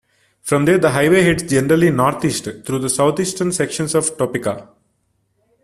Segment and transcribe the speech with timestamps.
[0.41, 4.67] From there, the highway heads generally northeast through the southeastern sections of Topeka.